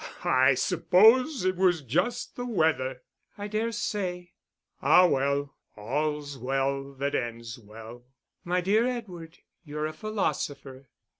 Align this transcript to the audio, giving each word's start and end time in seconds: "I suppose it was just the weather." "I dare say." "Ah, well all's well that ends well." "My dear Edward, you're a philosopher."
"I 0.23 0.55
suppose 0.55 1.45
it 1.45 1.55
was 1.55 1.83
just 1.83 2.35
the 2.35 2.47
weather." 2.47 3.03
"I 3.37 3.47
dare 3.47 3.71
say." 3.71 4.31
"Ah, 4.81 5.05
well 5.05 5.53
all's 5.77 6.39
well 6.39 6.93
that 6.95 7.13
ends 7.13 7.59
well." 7.59 8.05
"My 8.43 8.61
dear 8.61 8.87
Edward, 8.87 9.37
you're 9.63 9.85
a 9.85 9.93
philosopher." 9.93 10.89